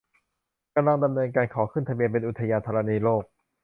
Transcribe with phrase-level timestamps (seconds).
[0.75, 3.23] กำลังดำเนินการขอขึ้นทะเบียนเป็นอุทยานธรณีโลก